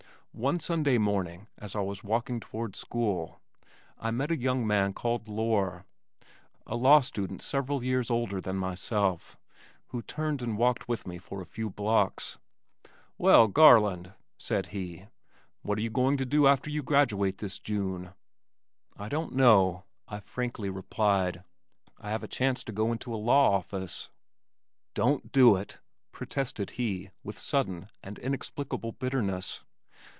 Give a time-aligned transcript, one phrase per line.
[0.33, 3.41] One Sunday morning as I was walking toward school,
[3.97, 5.83] I met a young man named Lohr,
[6.65, 9.37] a law student several years older than myself,
[9.87, 12.37] who turned and walked with me for a few blocks.
[13.17, 15.07] "Well, Garland," said he,
[15.63, 18.13] "what are you going to do after you graduate this June?"
[18.95, 21.43] "I don't know," I frankly replied.
[21.97, 24.11] "I have a chance to go into a law office."
[24.93, 25.79] "Don't do it,"
[26.13, 29.65] protested he with sudden and inexplicable bitterness.